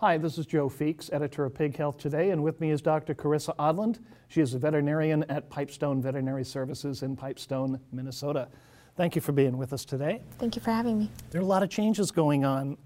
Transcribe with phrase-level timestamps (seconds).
[0.00, 3.14] Hi, this is Joe Feeks, editor of Pig Health Today, and with me is Dr.
[3.14, 3.98] Carissa Odland.
[4.28, 8.48] She is a veterinarian at Pipestone Veterinary Services in Pipestone, Minnesota.
[8.94, 10.20] Thank you for being with us today.
[10.38, 11.10] Thank you for having me.
[11.30, 12.76] There are a lot of changes going on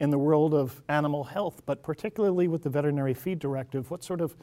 [0.00, 3.90] in the world of animal health, but particularly with the veterinary feed directive.
[3.90, 4.36] What sort of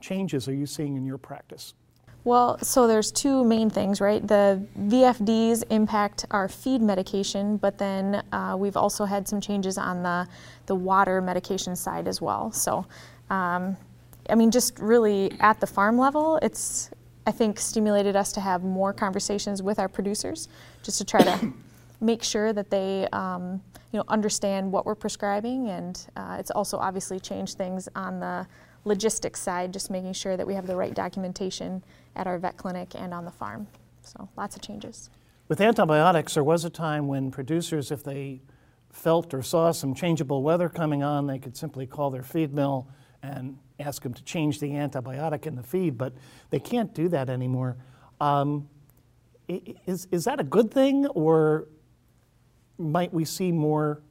[0.00, 1.74] changes are you seeing in your practice?
[2.24, 4.24] Well, so there's two main things, right?
[4.24, 10.04] The VFDs impact our feed medication, but then uh, we've also had some changes on
[10.04, 10.28] the,
[10.66, 12.52] the water medication side as well.
[12.52, 12.86] So,
[13.28, 13.76] um,
[14.30, 16.90] I mean, just really at the farm level, it's,
[17.26, 20.48] I think, stimulated us to have more conversations with our producers
[20.84, 21.52] just to try to
[22.02, 25.68] make sure that they, um, you know, understand what we're prescribing.
[25.68, 28.46] And uh, it's also obviously changed things on the
[28.84, 31.82] logistics side, just making sure that we have the right documentation
[32.16, 33.68] at our vet clinic and on the farm.
[34.02, 35.10] So lots of changes.
[35.46, 38.42] With antibiotics, there was a time when producers, if they
[38.90, 42.88] felt or saw some changeable weather coming on, they could simply call their feed mill
[43.22, 46.12] and ask them to change the antibiotic in the feed, but
[46.50, 47.76] they can't do that anymore.
[48.20, 48.68] Um,
[49.48, 51.68] is, is that a good thing, or
[52.82, 54.02] might we see more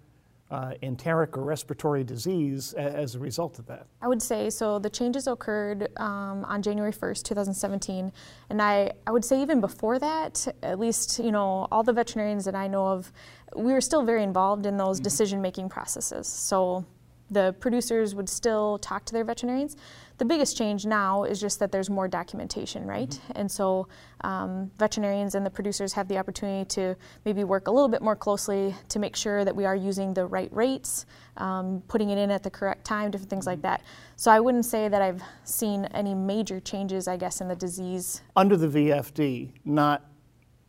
[0.52, 3.88] uh, enteric or respiratory disease as a result of that?
[4.02, 4.80] I would say so.
[4.80, 8.12] The changes occurred um, on January 1st, 2017,
[8.50, 12.44] and I, I would say even before that, at least you know all the veterinarians
[12.46, 13.12] that I know of,
[13.56, 15.04] we were still very involved in those mm-hmm.
[15.04, 16.28] decision-making processes.
[16.28, 16.86] So
[17.30, 19.78] the producers would still talk to their veterinarians.
[20.22, 23.10] The biggest change now is just that there's more documentation, right?
[23.10, 23.32] Mm-hmm.
[23.38, 23.88] And so
[24.24, 28.16] um, veterinarians and the producers have the opportunity to maybe work a little bit more
[28.16, 32.30] closely to make sure that we are using the right rates, um, putting it in
[32.30, 33.54] at the correct time, different things mm-hmm.
[33.54, 33.82] like that.
[34.16, 38.22] So I wouldn't say that I've seen any major changes, I guess, in the disease.
[38.36, 40.06] Under the VFD, not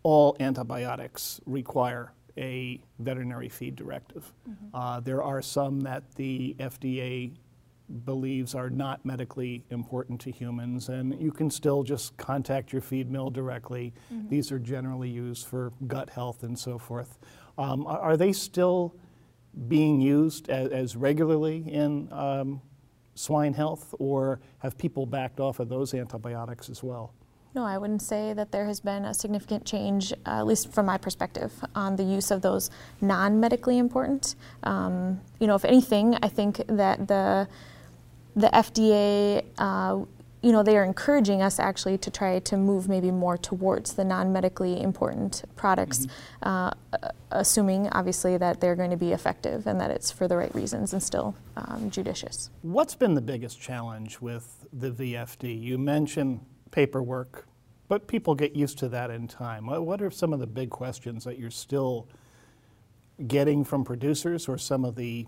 [0.03, 4.33] all antibiotics require a veterinary feed directive.
[4.49, 4.75] Mm-hmm.
[4.75, 7.33] Uh, there are some that the FDA
[8.05, 13.11] believes are not medically important to humans, and you can still just contact your feed
[13.11, 13.93] mill directly.
[14.13, 14.29] Mm-hmm.
[14.29, 17.19] These are generally used for gut health and so forth.
[17.59, 18.95] Um, are, they still
[19.69, 22.63] being used as, as regularly in um,
[23.15, 27.13] swine health, or have people backed off of those antibiotics as well?
[27.55, 30.87] No, I wouldn't say that there has been a significant change, uh, at least from
[30.87, 32.71] my perspective, on the use of those
[33.03, 34.37] non-medically important.
[34.63, 37.47] Um, you know, if anything, I think that the
[38.35, 40.05] the FDA, uh,
[40.43, 44.05] you know, they are encouraging us actually to try to move maybe more towards the
[44.05, 46.07] non-medically important products,
[46.43, 46.49] mm-hmm.
[46.49, 46.71] uh,
[47.31, 50.93] assuming obviously that they're going to be effective and that it's for the right reasons
[50.93, 52.51] and still um, judicious.
[52.63, 55.63] What's been the biggest challenge with the VFD?
[55.63, 56.41] You mentioned
[56.73, 57.47] paperwork,
[57.87, 59.67] but people get used to that in time.
[59.67, 62.09] What are some of the big questions that you're still
[63.29, 65.27] getting from producers or some of the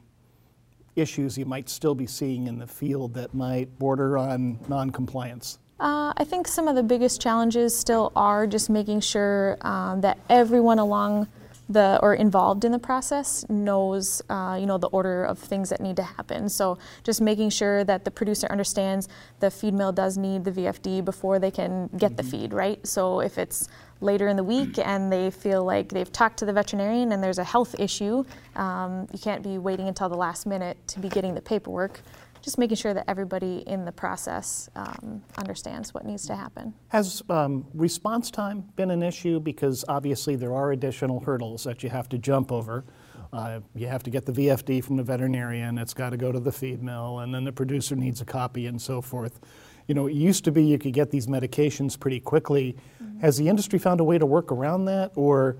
[0.96, 5.58] issues you might still be seeing in the field that might border on noncompliance?
[5.80, 10.18] Uh, I think some of the biggest challenges still are just making sure um, that
[10.28, 11.28] everyone along
[11.68, 15.80] the or involved in the process knows uh, you know the order of things that
[15.80, 19.08] need to happen so just making sure that the producer understands
[19.40, 22.16] the feed mill does need the VFD before they can get mm-hmm.
[22.16, 23.68] the feed right so if it's
[24.04, 27.38] later in the week and they feel like they've talked to the veterinarian and there's
[27.38, 28.22] a health issue
[28.56, 32.00] um, you can't be waiting until the last minute to be getting the paperwork
[32.44, 36.74] just making sure that everybody in the process um, understands what needs to happen.
[36.88, 39.40] Has um, response time been an issue?
[39.40, 42.84] Because obviously there are additional hurdles that you have to jump over.
[43.32, 46.38] Uh, you have to get the VFD from the veterinarian, it's got to go to
[46.38, 49.40] the feed mill, and then the producer needs a copy and so forth.
[49.86, 52.76] You know, it used to be you could get these medications pretty quickly.
[53.02, 53.20] Mm-hmm.
[53.20, 55.56] Has the industry found a way to work around that, or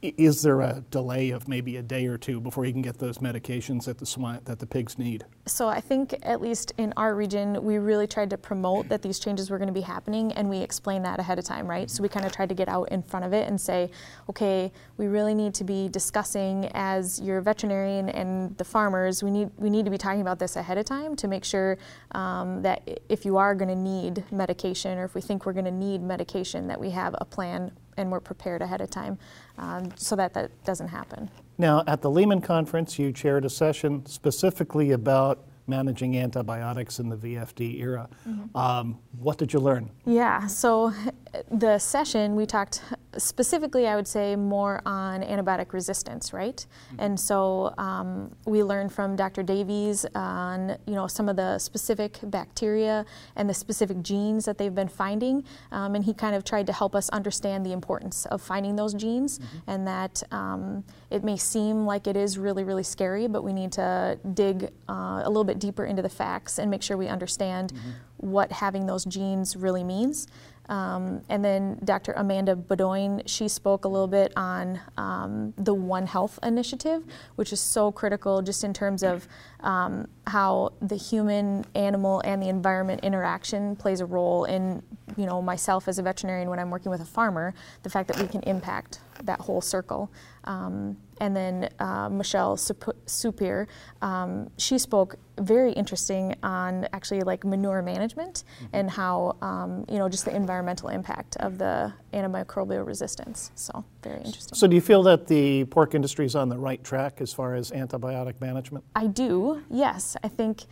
[0.00, 3.18] is there a delay of maybe a day or two before you can get those
[3.18, 5.24] medications that the swine, that the pigs need?
[5.46, 9.18] So I think at least in our region, we really tried to promote that these
[9.18, 11.90] changes were going to be happening, and we explained that ahead of time, right?
[11.90, 13.90] So we kind of tried to get out in front of it and say,
[14.30, 19.24] okay, we really need to be discussing as your veterinarian and the farmers.
[19.24, 21.76] We need we need to be talking about this ahead of time to make sure
[22.12, 25.64] um, that if you are going to need medication, or if we think we're going
[25.64, 29.18] to need medication, that we have a plan and we're prepared ahead of time
[29.58, 31.28] um, so that that doesn't happen.
[31.58, 37.16] Now, at the Leman Conference, you chaired a session specifically about managing antibiotics in the
[37.16, 38.08] VFD era.
[38.26, 38.56] Mm-hmm.
[38.56, 39.90] Um, what did you learn?
[40.06, 40.94] Yeah, so
[41.50, 42.82] the session we talked
[43.16, 46.64] specifically, I would say more on antibiotic resistance, right?
[46.98, 49.42] And so um, we learned from Dr.
[49.42, 53.04] Davies on you know some of the specific bacteria
[53.36, 56.72] and the specific genes that they've been finding, um, and he kind of tried to
[56.72, 61.86] help us understand the importance of finding those genes, and that um, it may seem
[61.86, 65.58] like it is really really scary, but we need to dig uh, a little bit
[65.58, 67.72] deeper into the facts and make sure we understand
[68.18, 70.26] what having those genes really means.
[70.68, 72.12] Um, and then Dr.
[72.12, 77.04] Amanda Beaudoin, she spoke a little bit on um, the One Health initiative,
[77.36, 79.26] which is so critical just in terms of
[79.60, 84.82] um, how the human, animal, and the environment interaction plays a role in,
[85.16, 88.20] you know, myself as a veterinarian when I'm working with a farmer, the fact that
[88.20, 90.10] we can impact that whole circle.
[90.44, 93.66] Um, and then uh, Michelle Soupir,
[94.02, 100.08] um, she spoke very interesting on actually like manure management and how um, you know
[100.08, 103.50] just the environmental impact of the antimicrobial resistance.
[103.54, 104.56] So very interesting.
[104.56, 107.54] So do you feel that the pork industry is on the right track as far
[107.54, 108.84] as antibiotic management?
[108.94, 109.62] I do.
[109.70, 110.64] Yes, I think.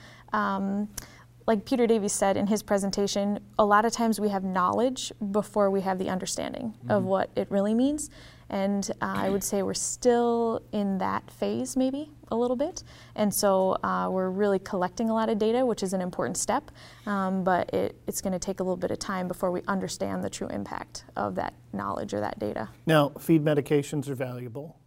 [1.46, 5.70] Like Peter Davies said in his presentation, a lot of times we have knowledge before
[5.70, 8.10] we have the understanding of what it really means.
[8.48, 12.82] And uh, I would say we're still in that phase, maybe a little bit.
[13.14, 16.70] And so uh, we're really collecting a lot of data, which is an important step.
[17.06, 20.24] Um, but it, it's going to take a little bit of time before we understand
[20.24, 22.68] the true impact of that knowledge or that data.
[22.86, 24.78] Now, feed medications are valuable.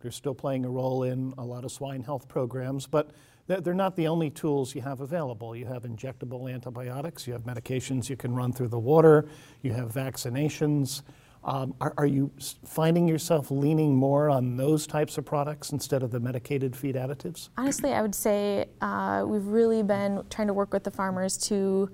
[0.00, 3.10] They're still playing a role in a lot of swine health programs, but
[3.48, 5.56] they're not the only tools you have available.
[5.56, 9.26] You have injectable antibiotics, you have medications you can run through the water,
[9.62, 11.02] you have vaccinations.
[11.44, 12.30] Um, are, are, you
[12.66, 17.48] finding yourself leaning more on those types of products instead of the medicated feed additives?
[17.56, 21.90] Honestly, I would say uh, we've really been trying to work with the farmers to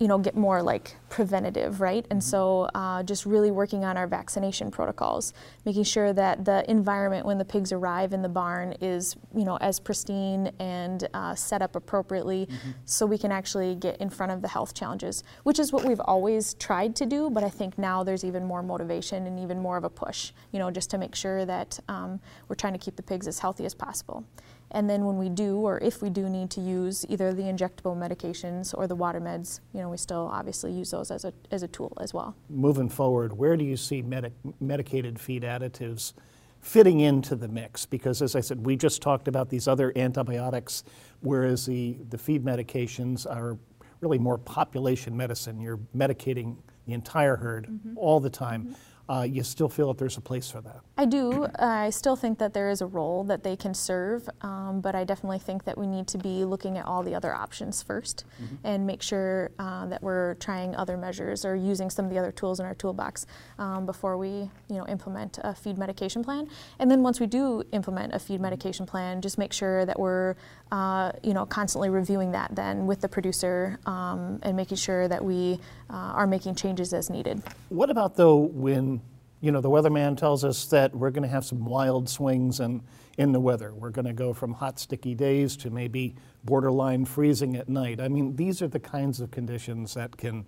[0.00, 2.06] you know, get more like preventative, right?
[2.10, 5.34] And so uh, just really working on our vaccination protocols,
[5.66, 9.58] making sure that the environment when the pigs arrive in the barn is, you know,
[9.58, 12.70] as pristine and uh, set up appropriately mm-hmm.
[12.86, 16.00] so we can actually get in front of the health challenges, which is what we've
[16.00, 19.76] always tried to do, but I think now there's even more motivation and even more
[19.76, 22.96] of a push, you know, just to make sure that um, we're trying to keep
[22.96, 24.24] the pigs as healthy as possible.
[24.72, 27.96] And then when we do, or if we do need to use either the injectable
[27.96, 31.62] medications or the water meds, you know, we still obviously use those as a, as
[31.62, 32.36] a tool as well.
[32.48, 36.12] Moving forward, where do you see medic- medicated feed additives
[36.60, 37.84] fitting into the mix?
[37.84, 40.84] Because as I said, we just talked about these other antibiotics,
[41.20, 43.58] whereas the, the feed medications are
[44.00, 45.60] really more population medicine.
[45.60, 46.56] You're medicating
[46.86, 47.98] the entire herd mm-hmm.
[47.98, 48.64] all the time.
[48.66, 48.74] Mm-hmm
[49.10, 50.82] uh, you still feel that there's a place for that?
[50.96, 51.48] I do.
[51.58, 55.02] I still think that there is a role that they can serve, um, but I
[55.02, 58.54] definitely think that we need to be looking at all the other options 1st mm-hmm.
[58.62, 62.30] and make sure uh, that we're trying other measures or using some of the other
[62.30, 63.26] tools in our toolbox
[63.58, 64.28] um, before we,
[64.68, 66.48] you know, implement a feed medication plan.
[66.78, 68.42] And then once we do implement a feed mm-hmm.
[68.44, 70.36] medication plan, just make sure that we're,
[70.70, 75.24] uh, you know, constantly reviewing that then with the producer um, and making sure that
[75.24, 75.58] we
[75.88, 77.42] uh, are making changes as needed.
[77.70, 78.99] What about though when
[79.40, 82.82] you know, the weatherman tells us that we're going to have some wild swings in,
[83.16, 83.72] in the weather.
[83.72, 86.14] We're going to go from hot, sticky days to maybe
[86.44, 88.00] borderline freezing at night.
[88.00, 90.44] I mean, these are the kinds of conditions that can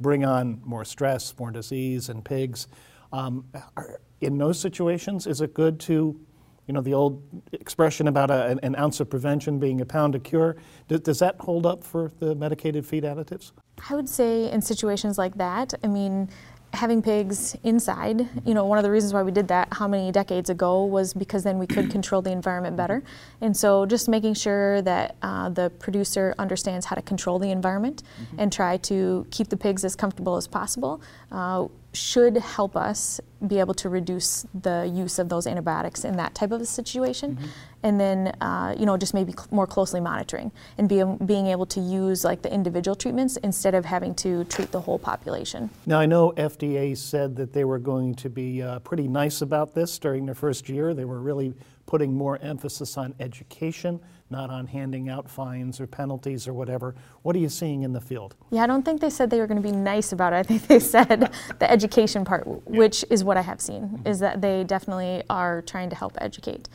[0.00, 2.68] bring on more stress, more disease in pigs.
[3.12, 3.44] Um,
[3.76, 6.18] are, in those situations, is it good to,
[6.66, 10.22] you know, the old expression about a, an ounce of prevention being a pound of
[10.22, 10.56] cure,
[10.88, 13.52] does, does that hold up for the medicated feed additives?
[13.90, 16.30] I would say in situations like that, I mean,
[16.72, 20.10] having pigs inside, you know, one of the reasons why we did that how many
[20.10, 23.02] decades ago was because then we could control the environment better.
[23.40, 28.02] And so just making sure that uh, the producer understands how to control the environment
[28.20, 28.36] mm-hmm.
[28.38, 31.02] and try to keep the pigs as comfortable as possible.
[31.30, 36.34] Uh, should help us be able to reduce the use of those antibiotics in that
[36.34, 37.36] type of a situation.
[37.36, 37.46] Mm-hmm.
[37.82, 41.66] And then, uh, you know, just maybe cl- more closely monitoring and be, being able
[41.66, 45.70] to use like the individual treatments instead of having to treat the whole population.
[45.86, 49.74] Now, I know FDA said that they were going to be uh, pretty nice about
[49.74, 50.94] this during their first year.
[50.94, 51.54] They were really
[51.92, 56.94] putting more emphasis on education, not on handing out fines or penalties or whatever.
[57.20, 58.34] What are you seeing in the field?
[58.50, 60.36] Yeah, I don't think they said they were going to be nice about it.
[60.36, 64.06] I think they said the education part, which is what I have seen, mm-hmm.
[64.06, 66.70] is that they definitely are trying to help educate.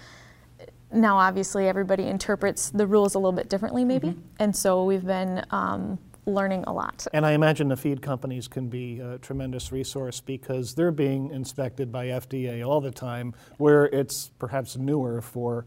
[0.91, 4.21] Now, obviously, everybody interprets the rules a little bit differently, maybe, mm-hmm.
[4.37, 5.97] and so we've been um,
[6.27, 7.07] learning a lot.
[7.13, 11.91] And I imagine the feed companies can be a tremendous resource because they're being inspected
[11.91, 15.65] by FDA all the time, where it's perhaps newer for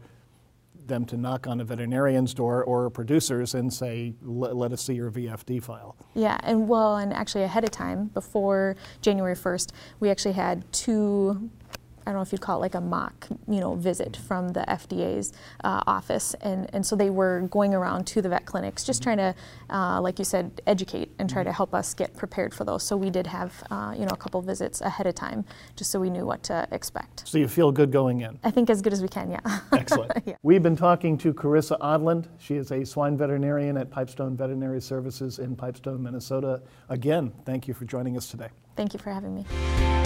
[0.87, 4.83] them to knock on a veterinarian's door or a producer's and say, let, let us
[4.83, 5.95] see your VFD file.
[6.13, 11.49] Yeah, and well, and actually ahead of time, before January 1st, we actually had two.
[12.11, 14.65] I don't know if you'd call it like a mock, you know, visit from the
[14.67, 15.31] FDA's
[15.63, 19.15] uh, office, and, and so they were going around to the vet clinics, just trying
[19.15, 19.33] to,
[19.69, 22.83] uh, like you said, educate and try to help us get prepared for those.
[22.83, 25.45] So we did have, uh, you know, a couple visits ahead of time,
[25.77, 27.25] just so we knew what to expect.
[27.25, 28.37] So you feel good going in.
[28.43, 29.59] I think as good as we can, yeah.
[29.71, 30.11] Excellent.
[30.25, 30.35] Yeah.
[30.43, 32.27] We've been talking to Carissa Odland.
[32.39, 36.61] She is a swine veterinarian at Pipestone Veterinary Services in Pipestone, Minnesota.
[36.89, 38.49] Again, thank you for joining us today.
[38.75, 40.00] Thank you for having me.